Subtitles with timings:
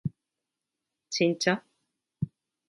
[1.11, 1.63] ちんちゃ？